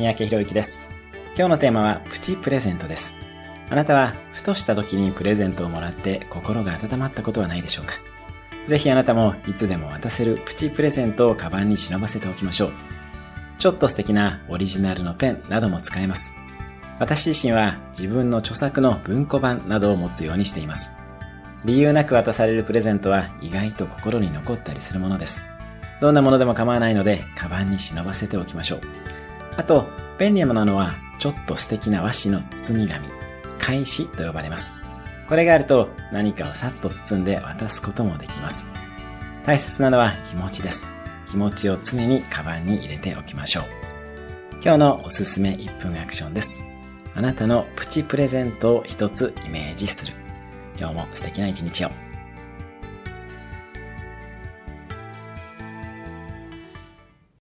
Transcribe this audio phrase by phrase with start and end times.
[0.00, 0.80] 三宅博之です。
[1.36, 3.12] 今日のテーマはプチプレゼントです。
[3.68, 7.96] あなたはふとした時にプレゼントをもらって心が温まったことはないでしょうか？
[8.66, 12.72] ぜひあなたもいつでも渡せるプチプレゼントをカバンに忍ばせておきましょう。
[13.58, 16.32] ちょっと素敵なオリジナルのペンなども使えます。
[16.98, 20.92] 私自身は自分の著作の文庫版などを持つようにしています。
[21.66, 25.42] 理由なく渡されるプレゼントは意外と心に残ったりするものです。
[26.00, 28.80] どんなものでも構わないので、カバンに忍ばせておきましょう。
[29.60, 29.84] あと、
[30.18, 33.06] 便利なのは、ちょっと素敵な和紙の包み紙、
[33.58, 34.72] 返しと呼ばれます。
[35.28, 38.66] これがあると、何かをさっと包んで渡すこともできます。
[39.44, 40.88] 大切なのは気持ちです。
[41.26, 43.64] 気持ちを常にカバンに入れておきましょう。
[44.62, 46.62] 今日のおすすめ1分アクションです。
[47.14, 50.14] あなたのプチプレゼントを一つイメージする。
[50.78, 52.09] 今日も素敵な一日を。